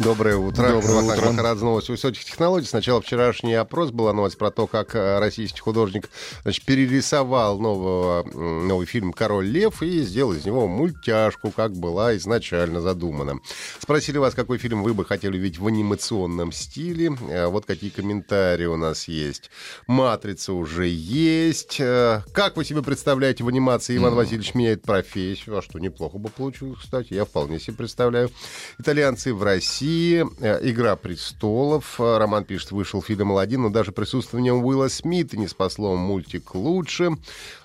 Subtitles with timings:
[0.00, 0.66] Доброе утро.
[0.70, 1.26] Доброе утро.
[1.30, 2.66] Махарадзе, новости высоких технологий.
[2.66, 6.08] Сначала вчерашний опрос была новость про то, как э, российский художник
[6.42, 12.80] значит, перерисовал нового, новый фильм «Король лев» и сделал из него мультяшку, как была изначально
[12.80, 13.40] задумана.
[13.78, 17.10] Спросили вас, какой фильм вы бы хотели увидеть в анимационном стиле.
[17.28, 19.50] Э, Вот какие комментарии у нас есть.
[19.86, 21.78] «Матрица» уже есть.
[21.78, 25.58] Э, Как вы себе представляете в анимации Иван Васильевич меняет профессию?
[25.58, 27.12] А что, неплохо бы получилось, кстати.
[27.12, 28.30] Я вполне себе представляю.
[28.78, 29.89] Итальянцы в России.
[29.90, 31.98] Э, «Игра престолов».
[31.98, 37.10] Роман пишет, вышел фильм «Аладдин», но даже присутствием Уилла Смита не спасло мультик лучше.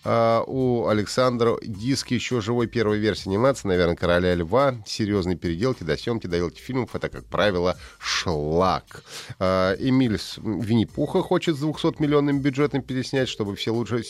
[0.03, 4.75] А, У Александра Диски еще живой первой версии анимации, наверное, «Короля льва».
[4.85, 9.03] Серьезные переделки, досъемки, доделки фильмов— это, как правило, шлак.
[9.39, 14.03] А, Эмиль Винни-Пуха хочет с 200-миллионным бюджетом переснять, чтобы все лучше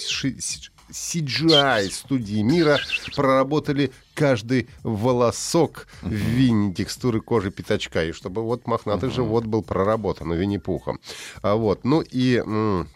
[0.90, 2.80] CGI студии мира
[3.16, 10.32] проработали каждый волосок в Винни текстуры кожи пятачка, и чтобы вот мохнатый живот был проработан
[10.32, 10.98] у Винни-Пуха.
[11.42, 12.38] А вот, ну и...
[12.38, 12.88] м,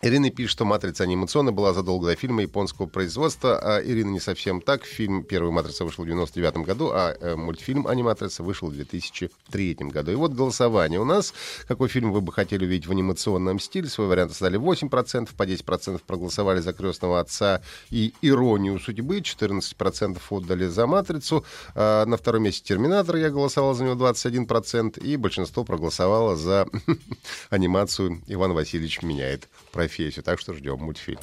[0.00, 3.58] Ирина пишет, что «Матрица» анимационная была задолго до фильма японского производства.
[3.58, 4.84] А Ирина не совсем так.
[4.84, 10.12] Фильм «Первая матрица» вышел в 99 году, а э, мультфильм «Аниматрица» вышел в 2003 году.
[10.12, 11.34] И вот голосование у нас.
[11.66, 13.88] Какой фильм вы бы хотели увидеть в анимационном стиле?
[13.88, 17.60] Свой вариант оставили 8%, по 10% проголосовали за «Крестного отца»
[17.90, 21.44] и «Иронию судьбы», 14% отдали за «Матрицу».
[21.74, 26.68] А на втором месте «Терминатор», я голосовал за него 21%, и большинство проголосовало за
[27.50, 29.87] анимацию «Иван Васильевич меняет профессию».
[30.22, 31.18] Так что ждем мультфильм.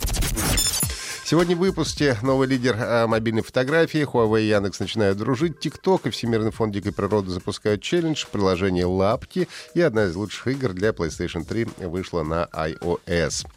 [1.27, 4.05] Сегодня в выпуске новый лидер э, мобильной фотографии.
[4.05, 5.53] Huawei и Яндекс начинают дружить.
[5.53, 8.25] TikTok и Всемирный фонд дикой природы запускают челлендж.
[8.31, 13.47] Приложение Лапки и одна из лучших игр для PlayStation 3 вышла на iOS.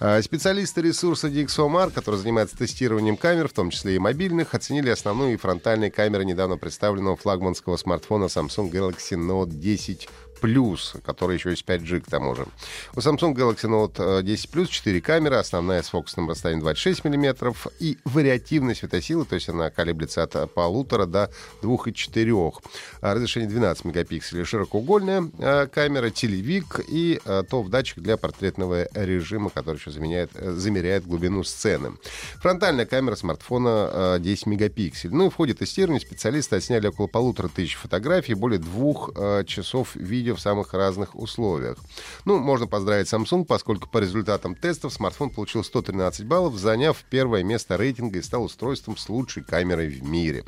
[0.00, 5.34] А, Специалисты ресурса DxOMar, которые занимаются тестированием камер, в том числе и мобильных, оценили основную
[5.34, 10.08] и фронтальные камеры недавно представленного флагманского смартфона Samsung Galaxy Note 10
[10.42, 12.46] Plus, который еще есть 5G к тому же.
[12.94, 17.54] У Samsung Galaxy Note э, 10 Plus 4 камеры, основная с фокусным расстоянием 26 мм
[17.78, 21.30] и вариативная светосила, то есть она колеблется от э, полутора до
[21.62, 22.54] 2,4.
[23.00, 24.44] А Разрешение 12 мегапикселей.
[24.44, 31.06] Широкоугольная э, камера, телевик и э, топ-датчик для портретного режима, который еще заменяет, э, замеряет
[31.06, 31.92] глубину сцены.
[32.40, 35.14] Фронтальная камера смартфона э, 10 мегапикселей.
[35.14, 39.94] Ну и в ходе тестирования специалисты отсняли около полутора тысяч фотографий, более двух э, часов
[39.94, 41.78] видео в самых разных условиях.
[42.24, 47.76] Ну, можно поздравить Samsung, поскольку по результатам тестов смартфон получил 113 баллов, заняв первое место
[47.76, 50.44] рейтинга и стал устройством с лучшей камерой в мире.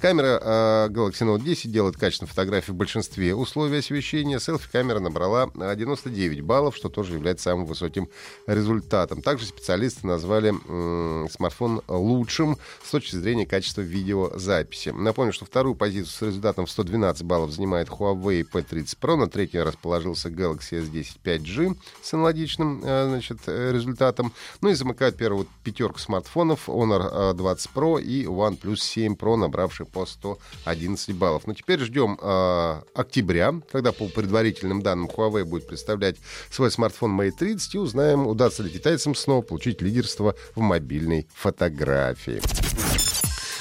[0.00, 4.38] Камера э, Galaxy Note 10 делает качественные фотографии в большинстве условий освещения.
[4.38, 8.08] Селфи-камера набрала э, 99 баллов, что тоже является самым высоким
[8.46, 9.22] результатом.
[9.22, 14.90] Также специалисты назвали м, смартфон лучшим с точки зрения качества видеозаписи.
[14.90, 19.60] Напомню, что вторую позицию с результатом в 112 баллов занимает Huawei P30 Pro, на третьей
[19.60, 24.32] расположился Galaxy S10 5G с аналогичным э, значит, э, результатом.
[24.60, 29.86] Ну и замыкают первую пятерку смартфонов Honor э, 20 Pro и OnePlus 7 Pro, набравший
[29.86, 31.46] по 111 баллов.
[31.46, 36.16] Но теперь ждем э, октября, когда по предварительным данным Huawei будет представлять
[36.50, 42.40] свой смартфон Mate 30 и узнаем, удастся ли китайцам снова получить лидерство в мобильной фотографии.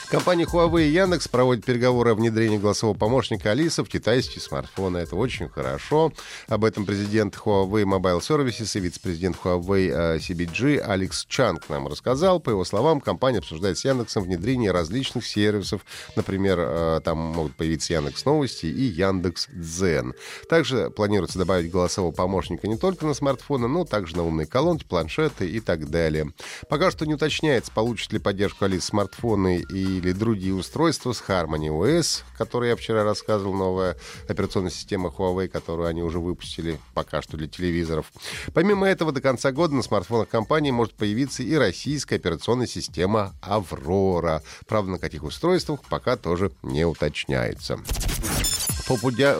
[0.09, 4.99] Компания Huawei и Яндекс проводят переговоры о внедрении голосового помощника Алиса в китайские смартфоны.
[4.99, 6.13] Это очень хорошо.
[6.47, 12.39] Об этом президент Huawei Mobile Services и вице-президент Huawei э, CBG Алекс Чанг нам рассказал.
[12.39, 15.81] По его словам, компания обсуждает с Яндексом внедрение различных сервисов.
[16.15, 20.13] Например, э, там могут появиться Яндекс Новости и Яндекс Дзен.
[20.47, 25.49] Также планируется добавить голосового помощника не только на смартфоны, но также на умные колонки, планшеты
[25.49, 26.31] и так далее.
[26.69, 31.69] Пока что не уточняется, получит ли поддержку Алис смартфоны и или другие устройства с Harmony
[31.69, 33.97] OS, который я вчера рассказывал, новая
[34.27, 38.11] операционная система Huawei, которую они уже выпустили пока что для телевизоров.
[38.53, 44.43] Помимо этого, до конца года на смартфонах компании может появиться и российская операционная система Аврора.
[44.67, 47.79] Правда, на каких устройствах пока тоже не уточняется.
[48.87, 49.37] Попудя...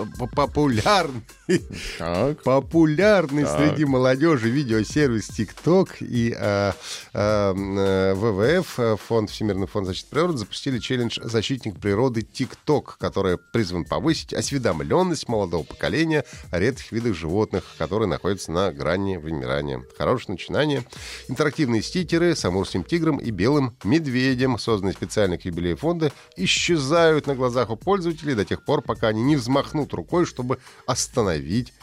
[1.48, 2.36] Популярн...
[2.44, 6.72] популярный среди молодежи видеосервис TikTok и э,
[7.14, 14.34] э, ВВФ, Фонд Всемирный фонд защиты природы, запустили челлендж «Защитник природы TikTok», который призван повысить
[14.34, 19.84] осведомленность молодого поколения о редких видах животных, которые находятся на грани вымирания.
[19.98, 20.84] Хорошее начинание.
[21.30, 27.36] Интерактивные стикеры с амурским тигром и белым медведем, созданные специально к юбилею фонда, исчезают на
[27.36, 31.37] глазах у пользователей до тех пор, пока они не взмахнут рукой, чтобы остановить.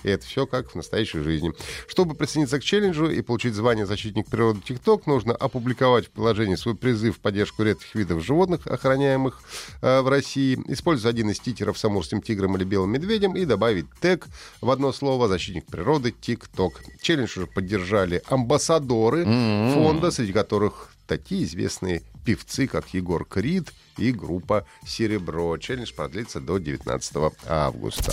[0.05, 1.53] И это все как в настоящей жизни.
[1.89, 6.75] Чтобы присоединиться к челленджу и получить звание «Защитник природы TikTok», нужно опубликовать в приложении свой
[6.75, 9.43] призыв в поддержку редких видов животных, охраняемых
[9.83, 13.87] э, в России, использовать один из стикеров с амурским тигром или белым медведем и добавить
[14.01, 14.27] тег
[14.61, 16.73] в одно слово «Защитник природы TikTok».
[17.01, 19.75] Челлендж уже поддержали амбассадоры mm-hmm.
[19.75, 25.57] фонда, среди которых такие известные певцы, как Егор Крид и группа «Серебро».
[25.59, 28.13] Челлендж продлится до 19 августа.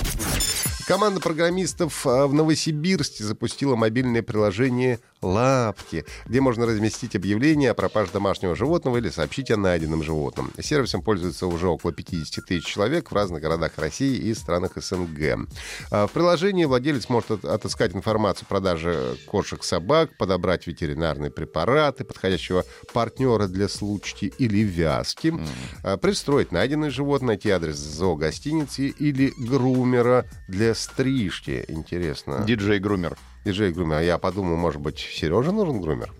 [0.92, 8.12] Команда программистов а, в Новосибирске запустила мобильное приложение «Лапки», где можно разместить объявление о пропаже
[8.12, 10.52] домашнего животного или сообщить о найденном животном.
[10.60, 15.48] Сервисом пользуется уже около 50 тысяч человек в разных городах России и странах СНГ.
[15.92, 23.48] А, в приложении владелец может отыскать информацию о продаже кошек-собак, подобрать ветеринарные препараты, подходящего партнера
[23.48, 25.28] для случки или вязки,
[25.84, 25.98] mm.
[26.00, 31.64] пристроить найденное животное, найти адрес зоогостиницы или грумера для стрижки.
[31.68, 32.44] Интересно.
[32.46, 33.18] Диджей-грумер.
[33.44, 33.98] Диджей грумер.
[33.98, 36.14] А я подумал, может быть, Сереже нужен грумер?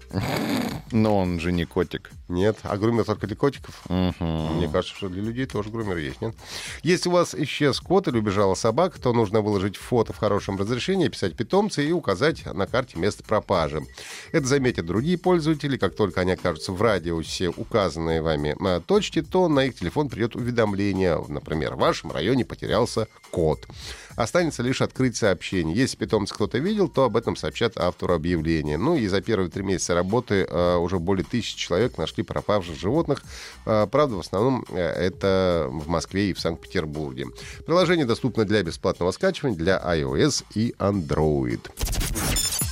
[0.92, 2.12] Но он же не котик.
[2.28, 3.82] Нет, а грумер только для котиков.
[3.88, 4.26] Угу.
[4.26, 6.36] Мне кажется, что для людей тоже грумер есть, нет?
[6.82, 11.08] Если у вас исчез кот или убежала собака, то нужно выложить фото в хорошем разрешении,
[11.08, 13.84] писать питомца и указать на карте место пропажи.
[14.32, 15.78] Это заметят другие пользователи.
[15.78, 20.36] Как только они окажутся в радиусе указанной вами э, точки, то на их телефон придет
[20.36, 21.24] уведомление.
[21.28, 23.68] Например, в вашем районе потерялся кот.
[24.16, 25.76] Останется лишь открыть сообщение.
[25.76, 28.78] Если питомца кто-то видел, то об этом сообщат автору объявления.
[28.78, 33.24] Ну и за первые три месяца работы э, уже более тысячи человек нашли пропавших животных.
[33.66, 37.28] Э, правда, в основном э, это в Москве и в Санкт-Петербурге.
[37.66, 41.62] Приложение доступно для бесплатного скачивания для iOS и Android.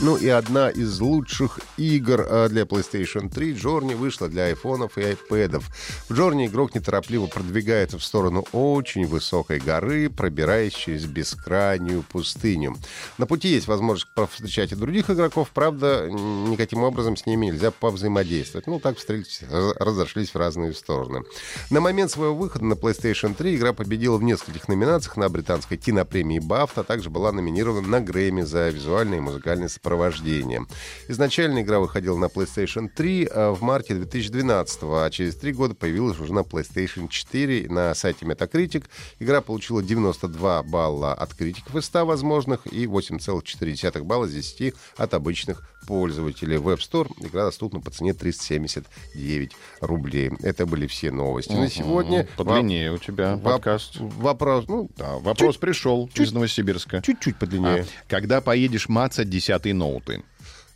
[0.02, 5.02] Ну и одна из лучших игр э, для PlayStation 3 Journey вышла для айфонов и
[5.02, 5.62] iPad.
[6.08, 12.78] В Journey игрок неторопливо продвигается в сторону очень высокой горы, пробираясь через бескрайнюю пустыню.
[13.18, 18.68] На пути есть возможность повстречать и других игроков, правда, никаким образом с ними нельзя повзаимодействовать.
[18.68, 21.26] Ну, так встретились, разошлись в разные стороны.
[21.70, 26.40] На момент своего выхода на PlayStation 3 игра победила в нескольких номинациях на британской кинопремии
[26.40, 30.66] BAFTA, а также была номинирована на Грэмми за визуальные и музыкальные сопровождения сопровождения.
[31.08, 36.20] Изначально игра выходила на PlayStation 3 а в марте 2012, а через три года появилась
[36.20, 38.86] уже на PlayStation 4 на сайте Metacritic.
[39.20, 45.14] Игра получила 92 балла от критиков из 100 возможных и 8,4 балла из 10 от
[45.14, 46.58] обычных пользователей.
[46.58, 49.52] В App Store игра доступна по цене 379
[49.82, 50.30] рублей.
[50.44, 52.28] Это были все новости на сегодня.
[52.38, 53.96] Подлиннее у тебя подкаст.
[53.98, 57.02] Вопрос, ну, да, вопрос пришел из Новосибирска.
[57.02, 57.82] Чуть-чуть подлиннее.
[57.82, 60.24] А, когда поедешь мацать десятые ноуты?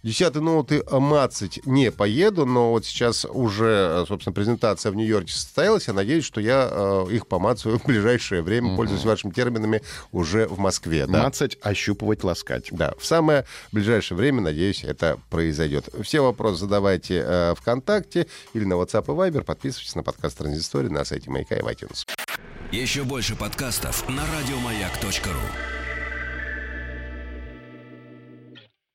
[0.04, 5.88] Десятый ноуты мацать не поеду, но вот сейчас уже, собственно, презентация в Нью-Йорке состоялась.
[5.88, 8.76] Я надеюсь, что я э, их помацаю в ближайшее время, mm-hmm.
[8.76, 11.08] пользуясь вашими терминами, уже в Москве.
[11.08, 11.24] Да?
[11.24, 12.68] Мацать, ощупывать, ласкать.
[12.72, 15.88] Да, в самое ближайшее время, надеюсь, это произойдет.
[16.02, 19.44] Все вопросы задавайте э, ВКонтакте или на WhatsApp и Viber.
[19.46, 22.06] Подписывайтесь на подкаст Транзистории на сайте Маяка и в iTunes.
[22.74, 25.82] Еще больше подкастов на радиомаяк.ру